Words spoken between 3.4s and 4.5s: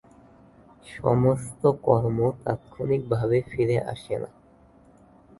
ফিরে আসে না।